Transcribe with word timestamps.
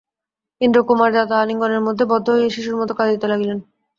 ইন্দ্রকুমার 0.61 1.09
দাদার 1.15 1.41
আলিঙ্গনের 1.41 1.85
মধ্যে 1.87 2.03
বদ্ধ 2.11 2.27
হইয়া 2.33 2.53
শিশুর 2.55 2.79
মতো 2.81 2.93
কাঁদিতে 2.95 3.25
লাগিলেন। 3.27 3.57